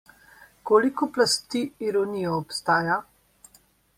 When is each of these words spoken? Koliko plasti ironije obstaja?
Koliko 0.69 1.07
plasti 1.17 1.61
ironije 1.89 2.33
obstaja? 2.39 2.99